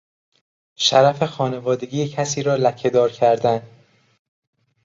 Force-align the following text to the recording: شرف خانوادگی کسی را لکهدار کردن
شرف 0.75 1.23
خانوادگی 1.23 2.07
کسی 2.07 2.43
را 2.43 2.55
لکهدار 2.55 3.11
کردن 3.11 3.61